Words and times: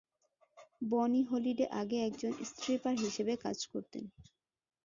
বনি 0.81 1.21
হলিডে 1.23 1.65
আগে 1.81 1.97
একজন 2.07 2.31
স্ট্রিপার 2.49 2.93
হিসেবে 3.03 3.33
কাজ 3.45 3.57
করতেন। 3.71 4.03